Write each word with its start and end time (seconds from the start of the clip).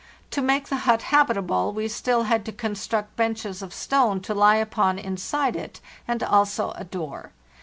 To 0.31 0.41
make 0.41 0.67
the 0.69 0.77
hut 0.89 1.03
habitable 1.03 1.73
we 1.73 1.87
still 1.87 2.23
had 2.23 2.43
to 2.45 2.51
construct 2.51 3.15
benches 3.15 3.61
of 3.61 3.71
stone 3.71 4.19
to 4.21 4.33
lie 4.33 4.55
upon 4.55 4.97
inside 4.97 5.55
it, 5.55 5.79
and 6.07 6.23
also 6.23 6.71
adoor. 6.75 7.33